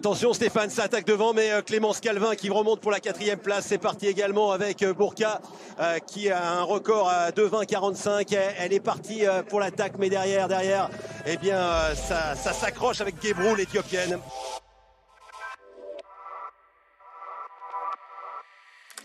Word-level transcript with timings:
Attention 0.00 0.32
Stéphane, 0.32 0.70
ça 0.70 0.84
attaque 0.84 1.04
devant, 1.04 1.34
mais 1.34 1.50
euh, 1.50 1.60
Clémence 1.60 2.00
Calvin 2.00 2.34
qui 2.34 2.48
remonte 2.48 2.80
pour 2.80 2.90
la 2.90 3.00
quatrième 3.00 3.38
place. 3.38 3.66
C'est 3.66 3.76
parti 3.76 4.06
également 4.06 4.50
avec 4.50 4.82
euh, 4.82 4.94
Bourka 4.94 5.42
euh, 5.78 5.98
qui 5.98 6.30
a 6.30 6.52
un 6.52 6.62
record 6.62 7.10
à 7.10 7.32
2,20-45. 7.32 8.34
Elle 8.58 8.72
est 8.72 8.80
partie 8.80 9.24
pour 9.50 9.60
l'attaque, 9.60 9.92
mais 9.98 10.08
derrière, 10.08 10.48
derrière, 10.48 10.88
eh 11.26 11.36
bien, 11.36 11.60
ça, 11.94 12.34
ça 12.34 12.54
s'accroche 12.54 13.02
avec 13.02 13.22
Gebrou, 13.22 13.54
l'éthiopienne. 13.54 14.18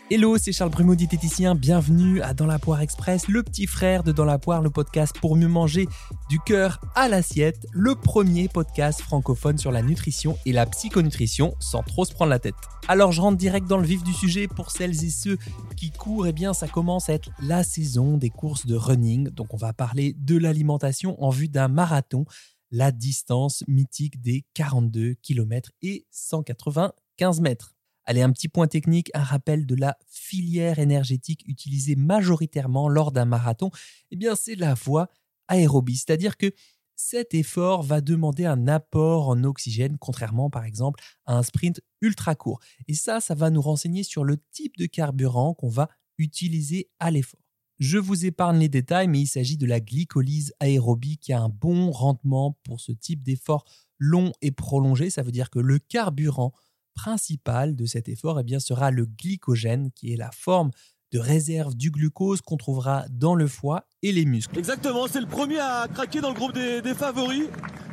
Hello, 0.08 0.38
c'est 0.38 0.52
Charles 0.52 0.70
Brumeau, 0.70 0.94
diététicien. 0.94 1.56
Bienvenue 1.56 2.22
à 2.22 2.32
Dans 2.32 2.46
la 2.46 2.60
Poire 2.60 2.80
Express, 2.80 3.26
le 3.26 3.42
petit 3.42 3.66
frère 3.66 4.04
de 4.04 4.12
Dans 4.12 4.24
la 4.24 4.38
Poire, 4.38 4.62
le 4.62 4.70
podcast 4.70 5.16
pour 5.20 5.34
mieux 5.34 5.48
manger 5.48 5.88
du 6.28 6.38
cœur 6.38 6.80
à 6.94 7.08
l'assiette, 7.08 7.66
le 7.72 7.96
premier 7.96 8.46
podcast 8.46 9.00
francophone 9.00 9.58
sur 9.58 9.72
la 9.72 9.82
nutrition 9.82 10.38
et 10.46 10.52
la 10.52 10.64
psychonutrition 10.64 11.56
sans 11.58 11.82
trop 11.82 12.04
se 12.04 12.12
prendre 12.12 12.30
la 12.30 12.38
tête. 12.38 12.54
Alors 12.86 13.10
je 13.10 13.20
rentre 13.20 13.36
direct 13.36 13.66
dans 13.66 13.78
le 13.78 13.86
vif 13.86 14.04
du 14.04 14.12
sujet 14.12 14.46
pour 14.46 14.70
celles 14.70 15.04
et 15.04 15.10
ceux 15.10 15.38
qui 15.76 15.90
courent, 15.90 16.28
eh 16.28 16.32
bien 16.32 16.54
ça 16.54 16.68
commence 16.68 17.08
à 17.08 17.14
être 17.14 17.30
la 17.42 17.64
saison 17.64 18.16
des 18.16 18.30
courses 18.30 18.64
de 18.64 18.76
running. 18.76 19.30
Donc 19.30 19.54
on 19.54 19.58
va 19.58 19.72
parler 19.72 20.14
de 20.16 20.38
l'alimentation 20.38 21.20
en 21.20 21.30
vue 21.30 21.48
d'un 21.48 21.66
marathon, 21.66 22.26
la 22.70 22.92
distance 22.92 23.64
mythique 23.66 24.22
des 24.22 24.44
42 24.54 25.14
km 25.20 25.72
et 25.82 26.06
195 26.12 27.40
mètres. 27.40 27.75
Allez, 28.06 28.22
un 28.22 28.32
petit 28.32 28.48
point 28.48 28.68
technique, 28.68 29.10
un 29.14 29.22
rappel 29.22 29.66
de 29.66 29.74
la 29.74 29.98
filière 30.06 30.78
énergétique 30.78 31.42
utilisée 31.46 31.96
majoritairement 31.96 32.88
lors 32.88 33.12
d'un 33.12 33.24
marathon. 33.24 33.70
Eh 34.10 34.16
bien, 34.16 34.36
c'est 34.36 34.54
la 34.54 34.74
voie 34.74 35.08
aérobie, 35.48 35.96
c'est-à-dire 35.96 36.36
que 36.36 36.52
cet 36.94 37.34
effort 37.34 37.82
va 37.82 38.00
demander 38.00 38.46
un 38.46 38.68
apport 38.68 39.28
en 39.28 39.44
oxygène, 39.44 39.98
contrairement 39.98 40.48
par 40.48 40.64
exemple 40.64 41.02
à 41.26 41.36
un 41.36 41.42
sprint 41.42 41.80
ultra 42.00 42.34
court. 42.34 42.60
Et 42.88 42.94
ça, 42.94 43.20
ça 43.20 43.34
va 43.34 43.50
nous 43.50 43.60
renseigner 43.60 44.02
sur 44.02 44.24
le 44.24 44.38
type 44.50 44.76
de 44.78 44.86
carburant 44.86 45.52
qu'on 45.52 45.68
va 45.68 45.88
utiliser 46.16 46.88
à 46.98 47.10
l'effort. 47.10 47.40
Je 47.78 47.98
vous 47.98 48.24
épargne 48.24 48.58
les 48.58 48.70
détails, 48.70 49.08
mais 49.08 49.20
il 49.20 49.26
s'agit 49.26 49.58
de 49.58 49.66
la 49.66 49.80
glycolyse 49.80 50.54
aérobie 50.60 51.18
qui 51.18 51.34
a 51.34 51.42
un 51.42 51.50
bon 51.50 51.90
rendement 51.90 52.58
pour 52.64 52.80
ce 52.80 52.92
type 52.92 53.22
d'effort 53.22 53.66
long 53.98 54.32
et 54.40 54.50
prolongé. 54.50 55.10
Ça 55.10 55.22
veut 55.22 55.32
dire 55.32 55.50
que 55.50 55.58
le 55.58 55.78
carburant 55.78 56.52
principal 56.96 57.76
de 57.76 57.86
cet 57.86 58.08
effort 58.08 58.40
eh 58.40 58.42
bien, 58.42 58.58
sera 58.58 58.90
le 58.90 59.06
glycogène, 59.06 59.92
qui 59.92 60.12
est 60.12 60.16
la 60.16 60.32
forme 60.32 60.70
de 61.12 61.18
réserve 61.20 61.76
du 61.76 61.90
glucose 61.90 62.40
qu'on 62.40 62.56
trouvera 62.56 63.04
dans 63.10 63.34
le 63.34 63.46
foie 63.46 63.86
et 64.02 64.12
les 64.12 64.24
muscles. 64.24 64.58
Exactement, 64.58 65.06
c'est 65.06 65.20
le 65.20 65.26
premier 65.26 65.60
à 65.60 65.86
craquer 65.92 66.20
dans 66.20 66.30
le 66.30 66.34
groupe 66.34 66.52
des, 66.52 66.82
favoris. 66.94 67.44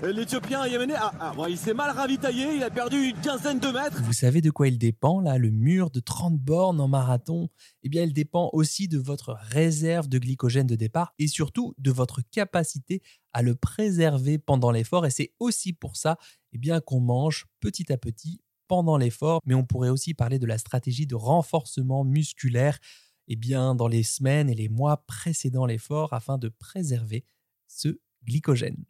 Euh, 0.04 0.12
L'Éthiopien 0.12 0.66
Yéméné, 0.66 0.96
ah, 0.98 1.14
ah, 1.20 1.34
il 1.48 1.58
s'est 1.58 1.74
mal 1.74 1.96
ravitaillé, 1.96 2.56
il 2.56 2.64
a 2.64 2.72
perdu 2.72 3.10
une 3.10 3.22
quinzaine 3.22 3.60
de 3.60 3.68
mètres. 3.68 4.02
Vous 4.04 4.14
savez 4.14 4.42
de 4.42 4.50
quoi 4.50 4.68
il 4.68 4.78
dépend 4.78 5.22
là, 5.22 5.38
le 5.38 5.52
mur 5.52 5.92
de 5.92 6.00
30 6.00 6.40
bornes 6.40 6.82
en 6.82 6.88
marathon? 6.88 7.50
Eh 7.84 7.90
bien, 7.90 8.04
il 8.04 8.14
dépend 8.14 8.50
aussi 8.52 8.88
de 8.88 8.98
votre 8.98 9.38
réserve 9.40 10.10
de 10.10 10.18
glycogène 10.18 10.68
de 10.68 10.76
départ 10.76 11.14
et 11.20 11.28
surtout 11.28 11.76
de 11.78 11.92
votre 11.92 12.22
capacité 12.32 13.02
à 13.32 13.42
le 13.42 13.56
préserver 13.56 14.40
pendant 14.40 14.72
l'effort. 14.72 15.06
Et 15.06 15.12
c'est 15.12 15.34
aussi 15.40 15.72
pour 15.72 15.98
ça 15.98 16.18
eh 16.52 16.58
bien, 16.58 16.82
qu'on 16.82 17.00
mange 17.00 17.46
petit 17.60 17.92
à 17.94 17.98
petit 17.98 18.42
pendant 18.68 18.98
l'effort, 18.98 19.42
mais 19.46 19.56
on 19.56 19.66
pourrait 19.66 19.90
aussi 19.90 20.14
parler 20.14 20.40
de 20.40 20.46
la 20.46 20.58
stratégie 20.58 21.08
de 21.08 21.16
renforcement 21.16 22.04
musculaire 22.04 22.80
eh 23.28 23.36
bien, 23.36 23.76
dans 23.76 23.88
les 23.88 24.04
semaines 24.04 24.50
et 24.50 24.56
les 24.56 24.70
mois 24.70 25.06
précédant 25.06 25.66
l'effort 25.66 26.14
afin 26.14 26.38
de 26.38 26.50
préserver 26.50 27.26
ce 27.68 28.00
glycogène. 28.26 28.84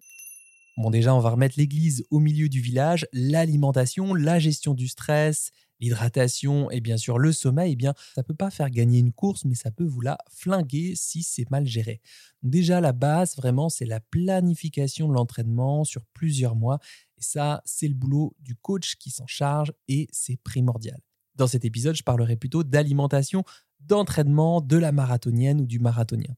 Bon 0.77 0.89
déjà, 0.89 1.13
on 1.13 1.19
va 1.19 1.29
remettre 1.29 1.55
l'église 1.57 2.03
au 2.09 2.19
milieu 2.19 2.49
du 2.49 2.59
village, 2.59 3.07
l'alimentation, 3.13 4.16
la 4.16 4.39
gestion 4.39 4.73
du 4.73 4.88
stress, 4.88 5.51
l'hydratation 5.84 6.72
et 6.72 6.81
bien 6.81 6.98
sûr 6.98 7.20
le 7.20 7.31
sommeil, 7.31 7.73
eh 7.73 7.76
bien 7.76 7.94
ça 8.16 8.23
peut 8.23 8.34
pas 8.34 8.50
faire 8.50 8.70
gagner 8.70 9.00
une 9.00 9.12
course, 9.12 9.45
mais 9.45 9.56
ça 9.56 9.72
peut 9.72 9.84
vous 9.84 10.02
la 10.02 10.17
flinguer 10.30 10.94
si 10.95 11.23
c'est 11.23 11.50
mal 11.52 11.66
géré. 11.66 12.02
déjà 12.41 12.81
la 12.81 12.94
base 12.94 13.35
vraiment 13.35 13.69
c'est 13.69 13.85
la 13.85 14.00
planification 14.00 15.07
de 15.07 15.13
l'entraînement 15.13 15.84
sur 15.84 16.06
plusieurs 16.13 16.56
mois 16.56 16.80
et 17.18 17.22
ça 17.22 17.62
c'est 17.66 17.88
le 17.88 17.96
boulot 17.96 18.35
du 18.40 18.56
coach 18.56 18.96
qui 18.96 19.12
s'en 19.12 19.28
charge 19.28 19.74
et 19.88 20.07
c'est 20.12 20.38
primordial. 20.38 21.00
Dans 21.35 21.47
cet 21.47 21.66
épisode, 21.66 21.96
je 21.96 22.03
parlerai 22.03 22.36
plutôt 22.36 22.63
d'alimentation, 22.63 23.44
d'entraînement 23.80 24.62
de 24.62 24.78
la 24.78 24.91
marathonienne 24.91 25.62
ou 25.62 25.66
du 25.66 25.80
marathonien. 25.80 26.36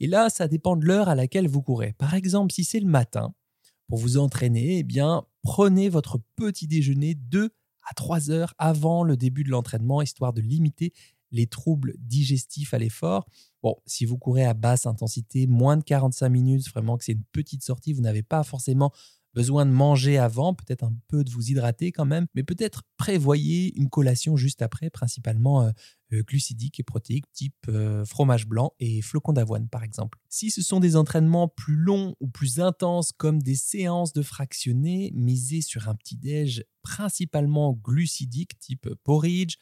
Et 0.00 0.06
là, 0.06 0.30
ça 0.30 0.48
dépend 0.48 0.76
de 0.76 0.84
l'heure 0.84 1.08
à 1.08 1.14
laquelle 1.14 1.48
vous 1.48 1.62
courez. 1.62 1.92
Par 1.92 2.14
exemple, 2.14 2.52
si 2.52 2.64
c'est 2.64 2.80
le 2.80 2.88
matin, 2.88 3.34
pour 3.88 3.98
vous 3.98 4.18
entraîner, 4.18 4.78
eh 4.78 4.82
bien, 4.82 5.24
prenez 5.42 5.88
votre 5.88 6.18
petit 6.36 6.66
déjeuner 6.66 7.14
de 7.14 7.54
à 7.88 7.94
3 7.94 8.30
heures 8.30 8.54
avant 8.58 9.04
le 9.04 9.16
début 9.16 9.44
de 9.44 9.50
l'entraînement, 9.50 10.02
histoire 10.02 10.32
de 10.32 10.40
limiter 10.40 10.92
les 11.32 11.46
troubles 11.46 11.94
digestifs 11.98 12.74
à 12.74 12.78
l'effort. 12.78 13.26
Bon, 13.62 13.76
si 13.86 14.04
vous 14.04 14.18
courez 14.18 14.44
à 14.44 14.54
basse 14.54 14.86
intensité, 14.86 15.46
moins 15.46 15.76
de 15.76 15.82
45 15.82 16.28
minutes, 16.28 16.68
vraiment 16.68 16.98
que 16.98 17.04
c'est 17.04 17.12
une 17.12 17.24
petite 17.32 17.64
sortie, 17.64 17.92
vous 17.92 18.02
n'avez 18.02 18.22
pas 18.22 18.42
forcément 18.44 18.92
besoin 19.34 19.66
de 19.66 19.70
manger 19.70 20.18
avant, 20.18 20.54
peut-être 20.54 20.84
un 20.84 20.94
peu 21.08 21.24
de 21.24 21.30
vous 21.30 21.50
hydrater 21.50 21.92
quand 21.92 22.04
même, 22.04 22.26
mais 22.34 22.42
peut-être 22.42 22.82
prévoyez 22.96 23.76
une 23.78 23.88
collation 23.88 24.36
juste 24.36 24.62
après, 24.62 24.90
principalement 24.90 25.62
euh, 25.62 25.70
euh, 26.12 26.22
glucidique 26.22 26.78
et 26.80 26.82
protéique, 26.82 27.30
type 27.32 27.54
euh, 27.68 28.04
fromage 28.04 28.46
blanc 28.46 28.74
et 28.78 29.00
flocons 29.00 29.32
d'avoine 29.32 29.68
par 29.68 29.82
exemple. 29.82 30.18
Si 30.28 30.50
ce 30.50 30.62
sont 30.62 30.80
des 30.80 30.96
entraînements 30.96 31.48
plus 31.48 31.76
longs 31.76 32.14
ou 32.20 32.28
plus 32.28 32.60
intenses 32.60 33.12
comme 33.12 33.42
des 33.42 33.56
séances 33.56 34.12
de 34.12 34.22
fractionnés, 34.22 35.12
misez 35.14 35.62
sur 35.62 35.88
un 35.88 35.94
petit 35.94 36.16
déj 36.16 36.64
principalement 36.82 37.72
glucidique, 37.72 38.58
type 38.58 38.88
porridge, 39.04 39.56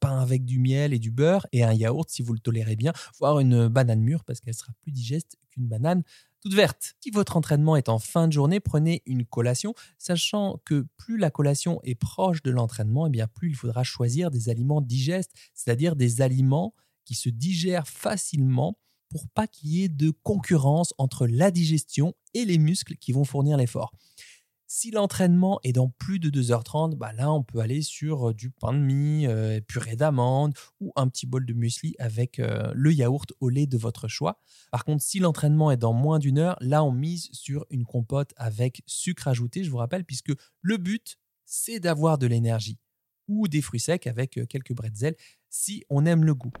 pain 0.00 0.20
avec 0.20 0.44
du 0.44 0.58
miel 0.58 0.92
et 0.92 0.98
du 0.98 1.10
beurre 1.10 1.46
et 1.50 1.64
un 1.64 1.72
yaourt 1.72 2.08
si 2.10 2.22
vous 2.22 2.34
le 2.34 2.38
tolérez 2.38 2.76
bien, 2.76 2.92
voire 3.18 3.40
une 3.40 3.68
banane 3.68 4.02
mûre 4.02 4.22
parce 4.22 4.40
qu'elle 4.40 4.54
sera 4.54 4.72
plus 4.82 4.92
digeste 4.92 5.38
qu'une 5.50 5.66
banane 5.66 6.02
toute 6.42 6.54
verte. 6.54 6.96
Si 7.00 7.10
votre 7.10 7.36
entraînement 7.36 7.76
est 7.76 7.88
en 7.88 7.98
fin 7.98 8.26
de 8.26 8.32
journée, 8.32 8.60
prenez 8.60 9.02
une 9.06 9.24
collation, 9.24 9.74
sachant 9.98 10.60
que 10.64 10.86
plus 10.96 11.16
la 11.16 11.30
collation 11.30 11.80
est 11.84 11.94
proche 11.94 12.42
de 12.42 12.50
l'entraînement, 12.50 13.06
et 13.06 13.08
eh 13.08 13.12
bien 13.12 13.28
plus 13.28 13.50
il 13.50 13.54
faudra 13.54 13.84
choisir 13.84 14.30
des 14.30 14.48
aliments 14.48 14.80
digestes, 14.80 15.32
c'est-à-dire 15.54 15.96
des 15.96 16.20
aliments 16.20 16.74
qui 17.04 17.14
se 17.14 17.28
digèrent 17.28 17.88
facilement 17.88 18.78
pour 19.08 19.28
pas 19.28 19.46
qu'il 19.46 19.70
y 19.70 19.84
ait 19.84 19.88
de 19.88 20.10
concurrence 20.10 20.94
entre 20.98 21.26
la 21.26 21.50
digestion 21.50 22.14
et 22.34 22.44
les 22.44 22.58
muscles 22.58 22.96
qui 22.96 23.12
vont 23.12 23.24
fournir 23.24 23.56
l'effort. 23.56 23.92
Si 24.74 24.90
l'entraînement 24.90 25.60
est 25.64 25.74
dans 25.74 25.90
plus 25.90 26.18
de 26.18 26.30
2h30, 26.30 26.94
bah 26.94 27.12
là, 27.12 27.30
on 27.30 27.42
peut 27.42 27.58
aller 27.58 27.82
sur 27.82 28.30
euh, 28.30 28.32
du 28.32 28.48
pain 28.48 28.72
de 28.72 28.78
mie, 28.78 29.26
euh, 29.26 29.60
purée 29.60 29.96
d'amande 29.96 30.54
ou 30.80 30.92
un 30.96 31.08
petit 31.08 31.26
bol 31.26 31.44
de 31.44 31.52
muesli 31.52 31.94
avec 31.98 32.38
euh, 32.38 32.72
le 32.74 32.90
yaourt 32.90 33.34
au 33.40 33.50
lait 33.50 33.66
de 33.66 33.76
votre 33.76 34.08
choix. 34.08 34.40
Par 34.70 34.86
contre, 34.86 35.02
si 35.02 35.18
l'entraînement 35.18 35.70
est 35.70 35.76
dans 35.76 35.92
moins 35.92 36.18
d'une 36.18 36.38
heure, 36.38 36.56
là, 36.62 36.82
on 36.84 36.90
mise 36.90 37.28
sur 37.32 37.66
une 37.68 37.84
compote 37.84 38.32
avec 38.38 38.82
sucre 38.86 39.28
ajouté, 39.28 39.62
je 39.62 39.70
vous 39.70 39.76
rappelle, 39.76 40.06
puisque 40.06 40.32
le 40.62 40.78
but, 40.78 41.18
c'est 41.44 41.78
d'avoir 41.78 42.16
de 42.16 42.26
l'énergie 42.26 42.78
ou 43.28 43.48
des 43.48 43.60
fruits 43.60 43.78
secs 43.78 44.06
avec 44.06 44.40
quelques 44.48 44.72
bretzels 44.72 45.16
si 45.50 45.84
on 45.90 46.06
aime 46.06 46.24
le 46.24 46.34
goût. 46.34 46.52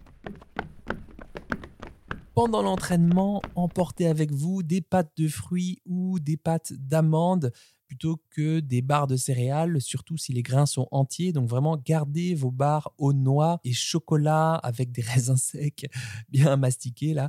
Pendant 2.34 2.62
l'entraînement, 2.62 3.40
emportez 3.54 4.06
avec 4.06 4.32
vous 4.32 4.62
des 4.62 4.82
pâtes 4.82 5.12
de 5.16 5.28
fruits 5.28 5.80
ou 5.86 6.18
des 6.18 6.36
pâtes 6.36 6.72
d'amandes 6.72 7.52
plutôt 7.92 8.22
que 8.30 8.60
des 8.60 8.80
barres 8.80 9.06
de 9.06 9.18
céréales, 9.18 9.78
surtout 9.82 10.16
si 10.16 10.32
les 10.32 10.42
grains 10.42 10.64
sont 10.64 10.88
entiers. 10.92 11.34
Donc 11.34 11.46
vraiment, 11.46 11.76
gardez 11.76 12.34
vos 12.34 12.50
barres 12.50 12.90
aux 12.96 13.12
noix 13.12 13.60
et 13.64 13.74
chocolat 13.74 14.54
avec 14.54 14.92
des 14.92 15.02
raisins 15.02 15.36
secs 15.36 15.90
bien 16.30 16.56
mastiqués 16.56 17.12
là, 17.12 17.28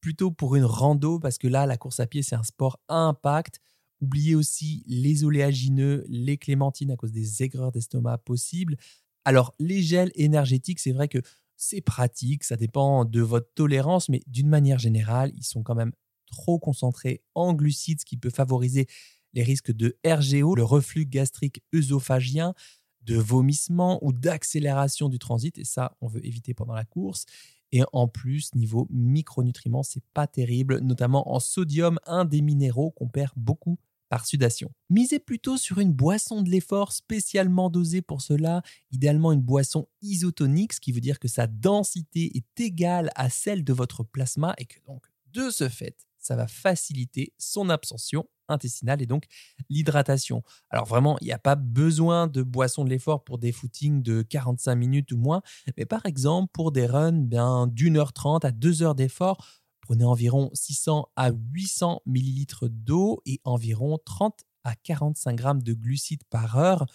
plutôt 0.00 0.32
pour 0.32 0.56
une 0.56 0.64
rando 0.64 1.20
parce 1.20 1.38
que 1.38 1.46
là, 1.46 1.64
la 1.64 1.76
course 1.76 2.00
à 2.00 2.08
pied, 2.08 2.24
c'est 2.24 2.34
un 2.34 2.42
sport 2.42 2.80
impact. 2.88 3.60
Oubliez 4.00 4.34
aussi 4.34 4.82
les 4.88 5.22
oléagineux, 5.22 6.04
les 6.08 6.38
clémentines 6.38 6.90
à 6.90 6.96
cause 6.96 7.12
des 7.12 7.44
aigreurs 7.44 7.70
d'estomac 7.70 8.18
possibles. 8.18 8.78
Alors, 9.24 9.54
les 9.60 9.80
gels 9.80 10.10
énergétiques, 10.16 10.80
c'est 10.80 10.90
vrai 10.90 11.06
que 11.06 11.22
c'est 11.56 11.82
pratique, 11.82 12.42
ça 12.42 12.56
dépend 12.56 13.04
de 13.04 13.20
votre 13.20 13.54
tolérance, 13.54 14.08
mais 14.08 14.22
d'une 14.26 14.48
manière 14.48 14.80
générale, 14.80 15.30
ils 15.36 15.44
sont 15.44 15.62
quand 15.62 15.76
même 15.76 15.92
trop 16.26 16.58
concentrés 16.58 17.22
en 17.36 17.52
glucides, 17.54 18.00
ce 18.00 18.04
qui 18.04 18.16
peut 18.16 18.30
favoriser 18.30 18.88
les 19.32 19.42
risques 19.42 19.72
de 19.72 19.96
RGO, 20.06 20.54
le 20.54 20.64
reflux 20.64 21.06
gastrique 21.06 21.62
œsophagien, 21.74 22.54
de 23.02 23.16
vomissement 23.16 23.98
ou 24.02 24.12
d'accélération 24.12 25.08
du 25.08 25.18
transit. 25.18 25.56
Et 25.58 25.64
ça, 25.64 25.96
on 26.00 26.06
veut 26.06 26.24
éviter 26.24 26.54
pendant 26.54 26.74
la 26.74 26.84
course. 26.84 27.24
Et 27.72 27.82
en 27.92 28.08
plus, 28.08 28.54
niveau 28.54 28.86
micronutriments, 28.90 29.82
c'est 29.82 30.04
pas 30.12 30.26
terrible, 30.26 30.78
notamment 30.80 31.32
en 31.32 31.40
sodium, 31.40 31.98
un 32.06 32.24
des 32.24 32.42
minéraux 32.42 32.90
qu'on 32.90 33.08
perd 33.08 33.32
beaucoup 33.36 33.78
par 34.08 34.26
sudation. 34.26 34.72
Misez 34.90 35.20
plutôt 35.20 35.56
sur 35.56 35.78
une 35.78 35.92
boisson 35.92 36.42
de 36.42 36.50
l'effort 36.50 36.92
spécialement 36.92 37.70
dosée 37.70 38.02
pour 38.02 38.22
cela, 38.22 38.62
idéalement 38.90 39.30
une 39.30 39.40
boisson 39.40 39.88
isotonique, 40.02 40.72
ce 40.72 40.80
qui 40.80 40.90
veut 40.90 41.00
dire 41.00 41.20
que 41.20 41.28
sa 41.28 41.46
densité 41.46 42.36
est 42.36 42.60
égale 42.60 43.10
à 43.14 43.30
celle 43.30 43.62
de 43.62 43.72
votre 43.72 44.02
plasma 44.02 44.54
et 44.58 44.64
que 44.64 44.80
donc, 44.84 45.06
de 45.32 45.48
ce 45.48 45.68
fait, 45.68 46.08
ça 46.18 46.34
va 46.34 46.48
faciliter 46.48 47.32
son 47.38 47.70
absorption 47.70 48.26
intestinale 48.50 49.02
et 49.02 49.06
donc 49.06 49.24
l'hydratation. 49.68 50.42
Alors 50.70 50.86
vraiment, 50.86 51.16
il 51.20 51.26
n'y 51.26 51.32
a 51.32 51.38
pas 51.38 51.54
besoin 51.56 52.26
de 52.26 52.42
boisson 52.42 52.84
de 52.84 52.90
l'effort 52.90 53.24
pour 53.24 53.38
des 53.38 53.52
footings 53.52 54.02
de 54.02 54.22
45 54.22 54.74
minutes 54.74 55.12
ou 55.12 55.18
moins, 55.18 55.42
mais 55.76 55.86
par 55.86 56.04
exemple 56.06 56.50
pour 56.52 56.72
des 56.72 56.86
runs 56.86 57.12
bien 57.12 57.66
d'une 57.66 57.96
heure 57.96 58.12
trente 58.12 58.44
à 58.44 58.50
deux 58.50 58.82
heures 58.82 58.94
d'effort, 58.94 59.46
prenez 59.80 60.04
environ 60.04 60.50
600 60.54 61.08
à 61.16 61.30
800 61.30 62.02
millilitres 62.06 62.68
d'eau 62.68 63.22
et 63.26 63.40
environ 63.44 63.98
30 64.04 64.40
à 64.64 64.74
45 64.74 65.34
grammes 65.36 65.62
de 65.62 65.72
glucides 65.72 66.24
par 66.30 66.58
heure 66.58 66.86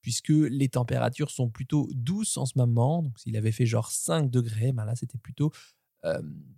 puisque 0.00 0.30
les 0.30 0.68
températures 0.68 1.30
sont 1.30 1.50
plutôt 1.50 1.88
douces 1.92 2.36
en 2.36 2.46
ce 2.46 2.54
moment. 2.56 3.02
Donc, 3.02 3.18
s'il 3.18 3.36
avait 3.36 3.52
fait 3.52 3.66
genre 3.66 3.90
5 3.90 4.30
degrés, 4.30 4.72
ben 4.72 4.84
là, 4.84 4.96
c'était 4.96 5.18
plutôt 5.18 5.52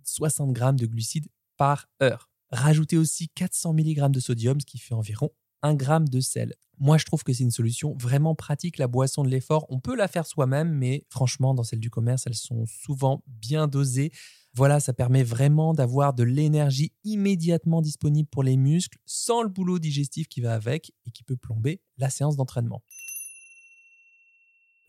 60 0.03 0.53
grammes 0.53 0.79
de 0.79 0.85
glucides 0.85 1.27
par 1.57 1.87
heure. 2.01 2.32
Rajoutez 2.53 2.97
aussi 2.97 3.29
400 3.29 3.73
mg 3.73 4.11
de 4.11 4.19
sodium, 4.19 4.61
ce 4.61 4.65
qui 4.67 4.77
fait 4.77 4.93
environ 4.93 5.31
1 5.63 5.73
gramme 5.73 6.07
de 6.07 6.19
sel. 6.19 6.53
Moi, 6.77 6.99
je 6.99 7.05
trouve 7.05 7.23
que 7.23 7.33
c'est 7.33 7.43
une 7.43 7.49
solution 7.49 7.95
vraiment 7.99 8.35
pratique. 8.35 8.77
La 8.77 8.87
boisson 8.87 9.23
de 9.23 9.29
l'effort, 9.29 9.65
on 9.69 9.79
peut 9.79 9.95
la 9.95 10.07
faire 10.07 10.27
soi-même, 10.27 10.71
mais 10.71 11.03
franchement, 11.09 11.55
dans 11.55 11.63
celle 11.63 11.79
du 11.79 11.89
commerce, 11.89 12.27
elles 12.27 12.35
sont 12.35 12.67
souvent 12.67 13.23
bien 13.25 13.67
dosées. 13.67 14.11
Voilà, 14.53 14.79
ça 14.79 14.93
permet 14.93 15.23
vraiment 15.23 15.73
d'avoir 15.73 16.13
de 16.13 16.21
l'énergie 16.21 16.93
immédiatement 17.03 17.81
disponible 17.81 18.29
pour 18.29 18.43
les 18.43 18.55
muscles, 18.55 18.99
sans 19.07 19.41
le 19.41 19.49
boulot 19.49 19.79
digestif 19.79 20.27
qui 20.27 20.41
va 20.41 20.53
avec 20.53 20.93
et 21.07 21.11
qui 21.11 21.23
peut 21.23 21.37
plomber 21.37 21.81
la 21.97 22.11
séance 22.11 22.35
d'entraînement. 22.35 22.83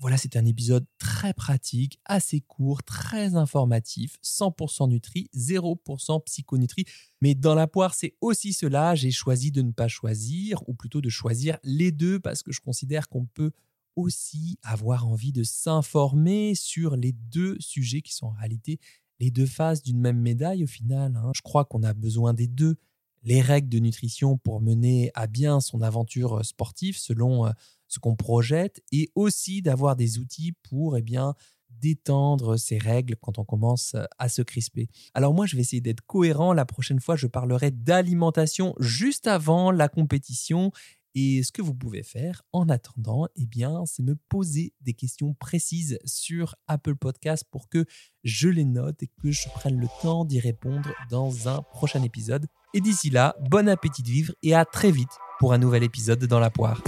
Voilà, 0.00 0.16
c'est 0.16 0.36
un 0.36 0.44
épisode 0.44 0.86
très 0.98 1.32
pratique, 1.32 2.00
assez 2.04 2.40
court, 2.40 2.82
très 2.82 3.36
informatif, 3.36 4.18
100% 4.22 4.88
Nutri, 4.88 5.30
0% 5.34 6.22
Psychonutri. 6.24 6.84
Mais 7.20 7.34
dans 7.34 7.54
la 7.54 7.66
poire, 7.66 7.94
c'est 7.94 8.16
aussi 8.20 8.52
cela. 8.52 8.94
J'ai 8.94 9.12
choisi 9.12 9.50
de 9.52 9.62
ne 9.62 9.70
pas 9.70 9.88
choisir, 9.88 10.68
ou 10.68 10.74
plutôt 10.74 11.00
de 11.00 11.08
choisir 11.08 11.58
les 11.62 11.92
deux, 11.92 12.18
parce 12.18 12.42
que 12.42 12.52
je 12.52 12.60
considère 12.60 13.08
qu'on 13.08 13.24
peut 13.24 13.52
aussi 13.96 14.58
avoir 14.62 15.06
envie 15.06 15.32
de 15.32 15.44
s'informer 15.44 16.54
sur 16.54 16.96
les 16.96 17.12
deux 17.12 17.56
sujets 17.60 18.02
qui 18.02 18.12
sont 18.12 18.26
en 18.26 18.32
réalité 18.32 18.80
les 19.20 19.30
deux 19.30 19.46
faces 19.46 19.82
d'une 19.82 20.00
même 20.00 20.18
médaille 20.18 20.64
au 20.64 20.66
final. 20.66 21.16
Hein. 21.16 21.30
Je 21.34 21.42
crois 21.42 21.64
qu'on 21.64 21.82
a 21.82 21.94
besoin 21.94 22.34
des 22.34 22.48
deux. 22.48 22.76
Les 23.22 23.40
règles 23.40 23.68
de 23.68 23.78
nutrition 23.78 24.36
pour 24.36 24.60
mener 24.60 25.10
à 25.14 25.26
bien 25.26 25.60
son 25.60 25.80
aventure 25.80 26.44
sportive 26.44 26.98
selon 26.98 27.50
ce 27.88 27.98
qu'on 27.98 28.16
projette 28.16 28.82
et 28.92 29.10
aussi 29.14 29.62
d'avoir 29.62 29.96
des 29.96 30.18
outils 30.18 30.52
pour 30.62 30.96
eh 30.96 31.02
bien, 31.02 31.34
détendre 31.80 32.56
ces 32.58 32.78
règles 32.78 33.16
quand 33.20 33.38
on 33.38 33.44
commence 33.44 33.96
à 34.18 34.28
se 34.28 34.42
crisper. 34.42 34.88
Alors 35.12 35.34
moi, 35.34 35.46
je 35.46 35.56
vais 35.56 35.62
essayer 35.62 35.82
d'être 35.82 36.02
cohérent. 36.06 36.52
La 36.52 36.64
prochaine 36.64 37.00
fois, 37.00 37.16
je 37.16 37.26
parlerai 37.26 37.70
d'alimentation 37.70 38.74
juste 38.78 39.26
avant 39.26 39.70
la 39.70 39.88
compétition. 39.88 40.72
Et 41.16 41.44
ce 41.44 41.52
que 41.52 41.62
vous 41.62 41.74
pouvez 41.74 42.02
faire 42.02 42.42
en 42.52 42.68
attendant, 42.68 43.28
eh 43.36 43.46
bien, 43.46 43.84
c'est 43.86 44.02
me 44.02 44.16
poser 44.28 44.72
des 44.80 44.94
questions 44.94 45.32
précises 45.34 45.98
sur 46.04 46.56
Apple 46.66 46.96
Podcast 46.96 47.44
pour 47.50 47.68
que 47.68 47.86
je 48.24 48.48
les 48.48 48.64
note 48.64 49.00
et 49.02 49.10
que 49.22 49.30
je 49.30 49.48
prenne 49.50 49.78
le 49.78 49.86
temps 50.02 50.24
d'y 50.24 50.40
répondre 50.40 50.90
dans 51.10 51.48
un 51.48 51.62
prochain 51.62 52.02
épisode. 52.02 52.46
Et 52.72 52.80
d'ici 52.80 53.10
là, 53.10 53.36
bon 53.48 53.68
appétit 53.68 54.02
de 54.02 54.08
vivre 54.08 54.34
et 54.42 54.54
à 54.54 54.64
très 54.64 54.90
vite 54.90 55.16
pour 55.38 55.52
un 55.52 55.58
nouvel 55.58 55.84
épisode 55.84 56.24
dans 56.24 56.40
la 56.40 56.50
poire. 56.50 56.82